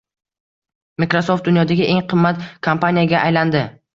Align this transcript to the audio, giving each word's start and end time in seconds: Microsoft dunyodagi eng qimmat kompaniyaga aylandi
Microsoft 1.03 1.51
dunyodagi 1.51 1.89
eng 1.95 2.01
qimmat 2.13 2.41
kompaniyaga 2.69 3.23
aylandi 3.29 3.65